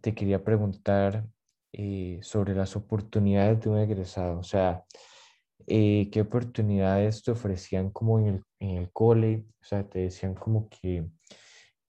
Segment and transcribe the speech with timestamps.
[0.00, 1.26] te quería preguntar
[1.72, 4.38] eh, sobre las oportunidades de un egresado.
[4.38, 4.84] O sea,
[5.66, 9.46] eh, ¿qué oportunidades te ofrecían como en el, en el cole?
[9.60, 11.06] O sea, te decían como que,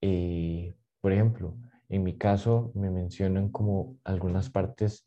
[0.00, 1.56] eh, por ejemplo,
[1.88, 5.06] en mi caso me mencionan como algunas partes,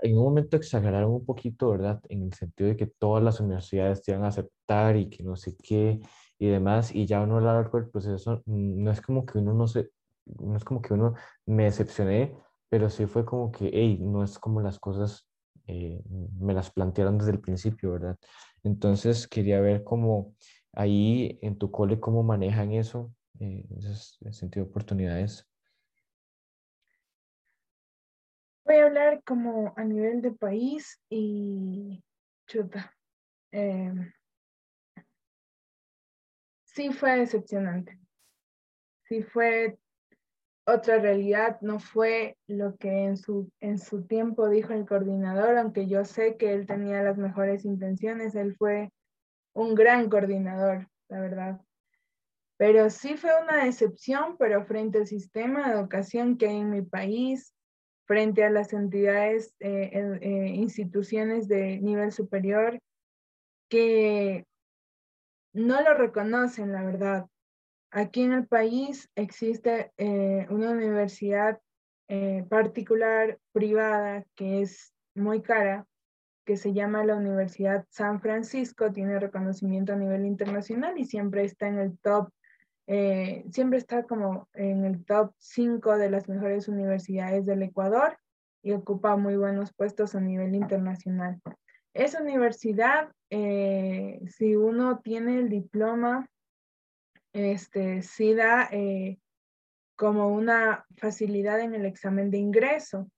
[0.00, 2.00] en un momento exageraron un poquito, ¿verdad?
[2.08, 5.36] En el sentido de que todas las universidades te iban a aceptar y que no
[5.36, 6.00] sé qué
[6.38, 9.38] y demás, y ya uno a lo largo del proceso, mm, no es como que
[9.38, 9.90] uno no se,
[10.40, 11.14] no es como que uno
[11.46, 12.36] me decepcioné,
[12.68, 15.28] pero sí fue como que, hey, no es como las cosas
[15.66, 16.02] eh,
[16.40, 18.18] me las plantearon desde el principio, ¿verdad?
[18.62, 20.34] Entonces quería ver cómo
[20.72, 25.46] ahí en tu cole, cómo manejan eso, eh, ese sentido de oportunidades.
[28.64, 32.02] Voy a hablar como a nivel de país y
[32.46, 32.94] chuta.
[33.50, 34.12] Em,
[36.64, 37.98] sí fue decepcionante.
[39.04, 39.78] Sí fue
[40.68, 45.86] otra realidad, no fue lo que en su, en su tiempo dijo el coordinador, aunque
[45.86, 48.90] yo sé que él tenía las mejores intenciones, él fue
[49.54, 51.60] un gran coordinador, la verdad.
[52.58, 56.82] Pero sí fue una decepción, pero frente al sistema de educación que hay en mi
[56.82, 57.54] país,
[58.04, 62.78] frente a las entidades, eh, eh, instituciones de nivel superior,
[63.70, 64.46] que
[65.54, 67.26] no lo reconocen, la verdad.
[67.90, 71.58] Aquí en el país existe eh, una universidad
[72.08, 75.86] eh, particular, privada, que es muy cara,
[76.44, 81.68] que se llama la Universidad San Francisco, tiene reconocimiento a nivel internacional y siempre está
[81.68, 82.30] en el top,
[82.86, 88.18] eh, siempre está como en el top 5 de las mejores universidades del Ecuador
[88.62, 91.40] y ocupa muy buenos puestos a nivel internacional.
[91.94, 96.28] Esa universidad, si uno tiene el diploma
[97.44, 99.18] este, sí da eh,
[99.96, 103.10] como una facilidad en el examen de ingreso.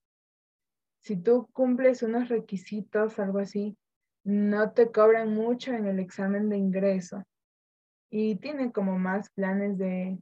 [1.03, 3.77] Si tú cumples unos requisitos, algo así,
[4.25, 7.23] no te cobran mucho en el examen de ingreso.
[8.11, 10.19] Y tiene como más planes de,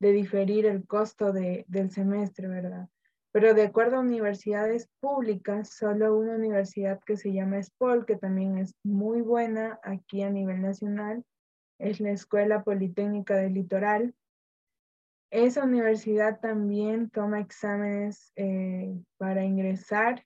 [0.00, 2.88] de diferir el costo de, del semestre, ¿verdad?
[3.32, 8.58] Pero de acuerdo a universidades públicas, solo una universidad que se llama SPOL, que también
[8.58, 11.22] es muy buena aquí a nivel nacional,
[11.78, 14.14] es la Escuela Politécnica del Litoral.
[15.30, 20.24] Esa universidad también toma exámenes eh, para ingresar,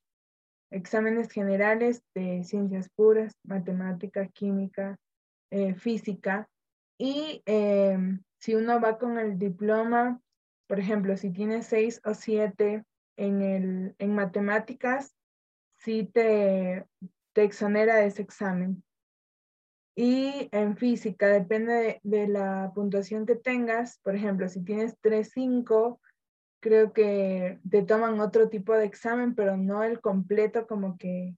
[0.71, 4.97] exámenes generales de ciencias puras, matemática, química,
[5.51, 6.49] eh, física.
[6.99, 10.21] Y em, si uno va con el diploma,
[10.69, 12.85] por ejemplo, si tiene seis o siete
[13.17, 15.17] en, el, en matemáticas,
[15.79, 16.85] sí te,
[17.33, 18.83] te exonera de ese examen.
[19.95, 23.99] Y en física, depende de, la puntuación que tengas.
[24.03, 26.01] Por ejemplo, si tienes 3.5,
[26.61, 31.37] creo que te toman otro tipo de examen, pero no el completo como que,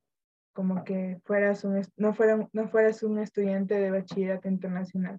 [0.52, 5.19] como que fueras un, no, fuera, no fueras un estudiante de bachillerato internacional.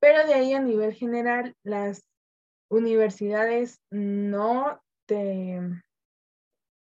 [0.00, 2.06] Pero de ahí a nivel general, las
[2.68, 5.60] universidades no te,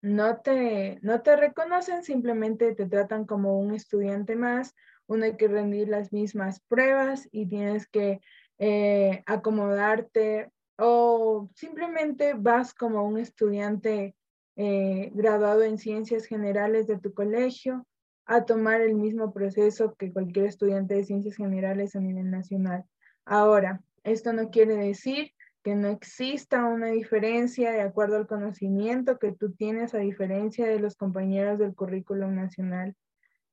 [0.01, 4.73] no te, no te reconocen, simplemente te tratan como un estudiante más
[5.07, 8.21] uno hay que rendir las mismas pruebas y tienes que
[8.57, 14.15] eh, acomodarte o simplemente vas como un estudiante
[14.57, 17.85] eh, graduado en ciencias generales de tu colegio
[18.25, 22.85] a tomar el mismo proceso que cualquier estudiante de ciencias generales a nivel nacional.
[23.25, 25.31] Ahora, esto no quiere decir
[25.63, 30.79] que no exista una diferencia de acuerdo al conocimiento que tú tienes a diferencia de
[30.79, 32.95] los compañeros del currículum nacional.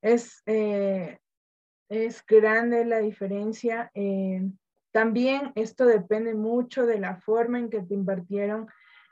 [0.02, 1.18] Es, eh,
[1.92, 3.90] es grande la diferencia.
[3.94, 4.50] Eh,
[4.92, 8.66] también esto depende mucho de la forma en que te impartieron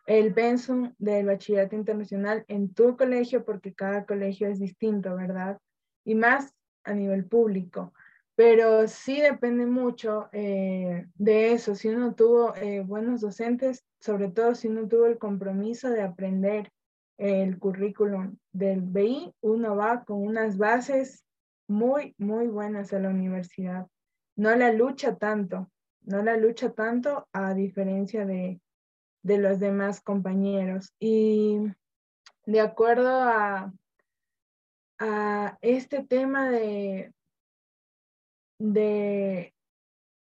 [0.06, 5.58] el pensum del bachillerato internacional en tu colegio, porque cada colegio es distinto, ¿verdad?
[6.06, 6.54] Y más
[6.84, 7.92] a nivel público.
[8.34, 11.74] Pero sí depende mucho eh, de eso.
[11.74, 16.72] Si uno tuvo eh, buenos docentes, sobre todo si uno tuvo el compromiso de aprender
[17.18, 21.22] el currículum del BI, uno va con unas bases
[21.70, 23.86] muy, muy buenas a la universidad.
[24.36, 25.70] No la lucha tanto,
[26.02, 28.60] no la lucha tanto a diferencia de,
[29.22, 30.92] los demás compañeros.
[30.98, 31.58] Y
[32.44, 33.72] de acuerdo a,
[34.98, 37.12] a este tema de,
[38.58, 39.54] de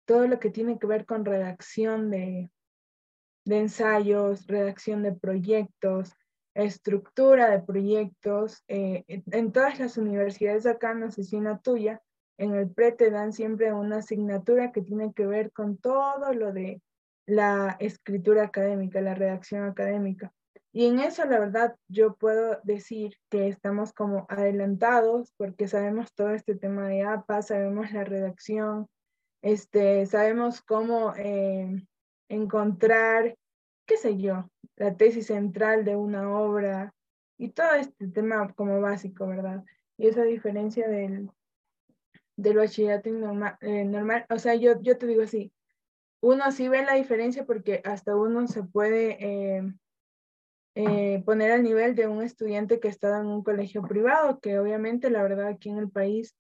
[0.07, 2.51] todo lo que tiene que ver con redacción de,
[3.45, 6.15] de ensayos, redacción de proyectos,
[6.65, 8.63] estructura de proyectos.
[8.69, 12.03] Eh, en todas las universidades acá, en la tuya,
[12.39, 16.53] en el PRE te dan siempre una asignatura que tiene que ver con todo lo
[16.53, 16.81] de
[17.27, 20.33] la escritura académica, la redacción académica.
[20.73, 26.31] Y en eso, la verdad, yo puedo decir que estamos como adelantados porque sabemos todo
[26.31, 28.87] este tema de APA, sabemos la redacción,
[29.43, 31.85] este, sabemos cómo eh,
[32.29, 33.37] encontrar,
[33.87, 34.49] qué sé yo,
[34.79, 36.95] la tesis central de una obra
[37.37, 39.65] y todo este tema como básico, ¿verdad?
[39.97, 41.31] Y esa diferencia del,
[42.37, 45.53] del bachillerato normal, eh, normal, o sea, yo, yo te digo así,
[46.21, 49.17] uno sí ve la diferencia porque hasta uno se puede...
[49.21, 49.73] Eh,
[50.81, 55.11] eh, poner al nivel de un estudiante que está en un colegio privado, que obviamente
[55.11, 56.37] la verdad aquí en el país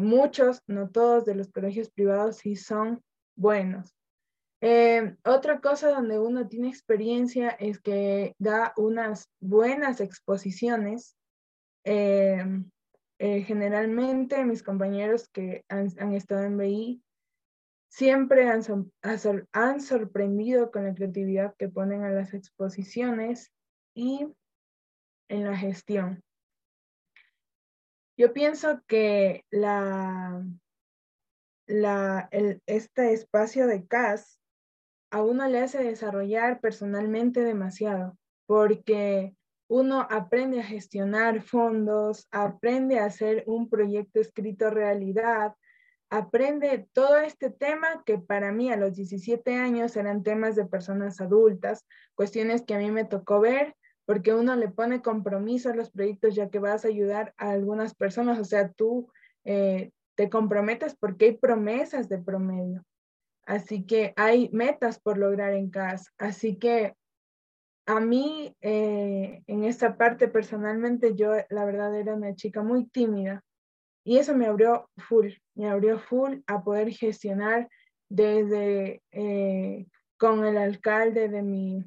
[0.00, 3.00] muchos, no todos de los colegios privados sí son
[3.36, 3.99] buenos.
[4.62, 11.16] Eh, otra cosa donde uno tiene experiencia es que da unas buenas exposiciones.
[13.18, 17.02] generalmente mis compañeros que han, han, estado en BI
[17.90, 18.62] siempre han,
[19.52, 23.52] han sorprendido con la creatividad que ponen a las exposiciones
[23.94, 24.26] y
[25.28, 26.22] en la gestión.
[28.16, 30.44] Yo pienso que la,
[31.66, 32.28] la,
[32.66, 34.39] este espacio de CAS
[35.10, 38.16] a uno le hace desarrollar personalmente demasiado,
[38.46, 39.34] porque
[39.68, 45.54] uno aprende a gestionar fondos, aprende a hacer un proyecto escrito realidad,
[46.10, 51.20] aprende todo este tema que para mí a los 17 años eran temas de personas
[51.20, 51.86] adultas,
[52.16, 53.76] cuestiones que a mí me tocó ver
[54.06, 57.94] porque uno le pone compromiso a los proyectos ya que vas a ayudar a algunas
[57.94, 59.08] personas, o sea, tú
[59.44, 62.84] eh, te comprometes porque hay promesas de promedio.
[63.50, 66.08] Así que hay metas por lograr en casa.
[66.18, 66.94] Así que
[67.84, 73.42] a mí, eh, en esta parte personalmente, yo la verdad era una chica muy tímida
[74.04, 77.68] y eso me abrió full, me abrió full a poder gestionar
[78.08, 81.84] desde eh, con el alcalde de mi,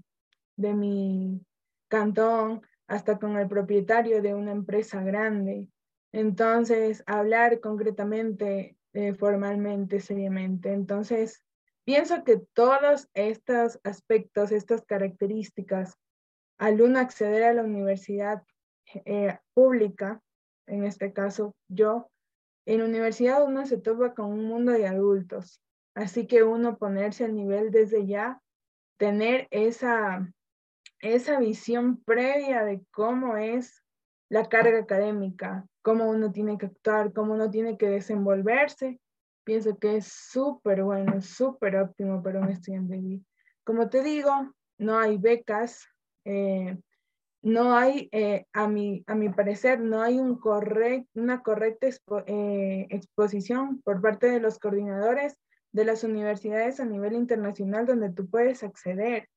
[0.57, 1.45] de mi
[1.87, 5.69] cantón, hasta con el propietario de una empresa grande.
[6.11, 10.73] Entonces, hablar concretamente, eh, formalmente, seriamente.
[10.73, 11.41] Entonces,
[11.85, 15.97] pienso que todos estos aspectos, estas características,
[16.57, 18.43] al uno acceder a la universidad
[19.05, 20.21] eh, pública,
[20.67, 22.09] en este caso yo,
[22.65, 25.61] en universidad uno se topa con un mundo de adultos,
[25.95, 28.41] así que uno ponerse al nivel desde ya,
[28.97, 30.27] tener esa
[31.03, 33.83] esa visión previa de cómo es
[34.29, 38.99] la carga académica, cómo uno tiene que actuar, cómo uno tiene que desenvolverse,
[39.43, 43.21] pienso que es súper bueno, súper óptimo para un estudiante.
[43.63, 44.31] Como te digo,
[44.77, 45.87] no hay becas,
[46.25, 46.77] eh,
[47.41, 51.87] no hay, eh, a, mi, a mi parecer, no hay una correcta
[52.25, 55.37] eh, exposición por parte de los coordinadores
[55.73, 59.27] de las universidades a nivel internacional donde tú puedes acceder.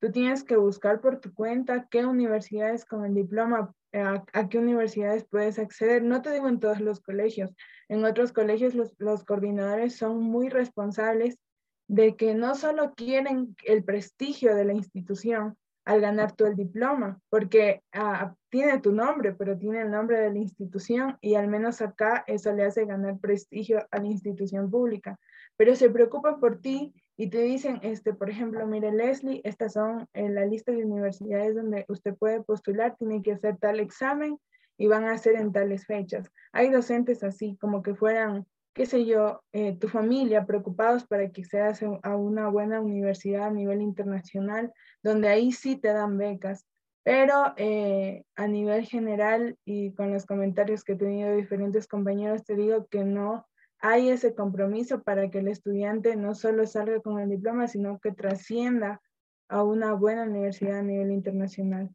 [0.00, 4.58] Tú tienes que buscar por tu cuenta qué universidades con el diploma, eh, a, qué
[4.58, 6.02] universidades puedes acceder.
[6.02, 7.54] No te digo en todos los colegios.
[7.88, 11.38] En otros colegios los, coordinadores son muy responsables
[11.86, 17.20] de que no solo quieren el prestigio de la institución al ganar tú el diploma,
[17.28, 21.82] porque ah, tiene tu nombre, pero tiene el nombre de la institución y al menos
[21.82, 25.18] acá eso le hace ganar prestigio a la institución pública,
[25.56, 30.08] pero se preocupan por ti y te dicen, este, por ejemplo, mire Leslie, estas son
[30.14, 34.38] en la lista de universidades donde usted puede postular, tiene que hacer tal examen
[34.78, 36.30] y van a hacer en tales fechas.
[36.50, 41.44] Hay docentes así, como que fueran, qué sé yo, eh, tu familia, preocupados para que
[41.44, 46.64] seas a una buena universidad a nivel internacional, donde ahí sí te dan becas.
[47.02, 52.46] Pero eh, a nivel general y con los comentarios que he tenido de diferentes compañeros,
[52.46, 53.46] te digo que no
[53.80, 58.12] hay ese compromiso para que el estudiante no solo salga con el diploma, sino que
[58.12, 59.00] trascienda
[59.48, 61.90] a una buena universidad a nivel internacional.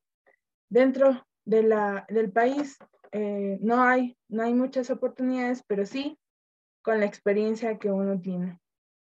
[0.69, 2.77] Dentro de la, del país
[3.11, 6.17] eh, no, hay, no hay muchas oportunidades, pero sí
[6.81, 8.59] con la experiencia que uno tiene.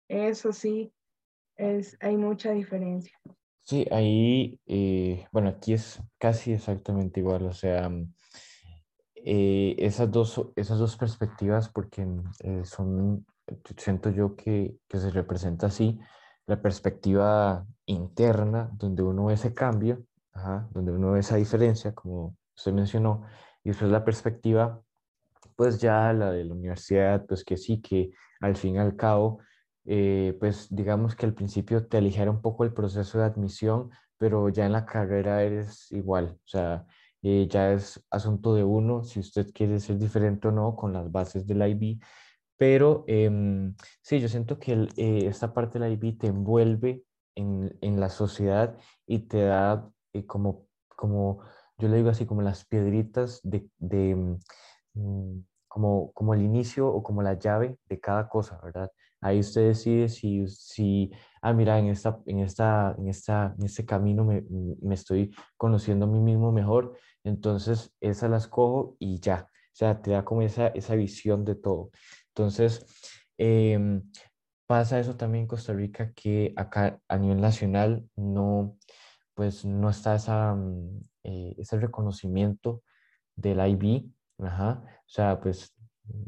[0.08, 0.92] Eso sí,
[1.56, 3.18] es, hay mucha diferencia.
[3.64, 7.90] Sí, ahí, eh, bueno, aquí es casi exactamente igual, o sea,
[9.26, 12.08] eh, esas, dos, esas dos perspectivas, porque
[12.40, 13.26] eh, son,
[13.78, 16.00] siento yo que, que, se representa así,
[16.48, 20.04] la perspectiva interna, donde uno ve ese cambio,
[20.72, 23.24] donde uno ve esa diferencia, como usted mencionó,
[23.64, 24.82] y después la perspectiva,
[25.56, 29.40] pues ya la de la universidad, pues que sí, que al fin y al cabo,
[29.86, 34.50] eh, pues digamos que al principio te aligera un poco el proceso de admisión, pero
[34.50, 36.86] ya en la carrera eres igual, o sea,
[37.24, 41.12] eh, ya es asunto de uno si usted quiere ser diferente o no con las
[41.12, 42.00] bases del IB.
[42.58, 47.04] Pero em, sí, yo siento que eh, esta parte del IB te envuelve
[47.36, 51.40] en, en la sociedad y te da eh, como, como,
[51.78, 54.40] yo le digo así, como las piedritas de, de mm,
[54.94, 58.92] mm, como, como el inicio o como la llave de cada cosa, ¿verdad?
[59.22, 61.12] Ahí usted decide si, si
[61.42, 64.44] ah, mira, en, esta, en, esta, en, esta, en este camino me,
[64.82, 70.02] me estoy conociendo a mí mismo mejor, entonces esas las cojo y ya, o sea,
[70.02, 71.92] te da como esa, esa visión de todo.
[72.30, 72.86] Entonces,
[73.38, 74.04] em,
[74.68, 78.78] pasa eso también en Costa Rica que acá a nivel nacional no,
[79.34, 82.84] pues no está esa, mm, eh, ese reconocimiento
[83.36, 85.76] del IB, ajá, o sea, pues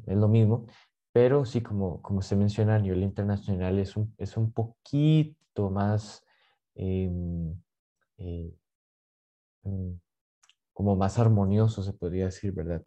[0.08, 0.66] es lo mismo,
[1.12, 6.26] pero sí, como, como se menciona a nivel internacional, es un, es un poquito más,
[6.76, 7.56] em,
[8.18, 8.54] eh,
[9.64, 10.03] mm,
[10.74, 12.82] como más armonioso, se podría decir, ¿verdad?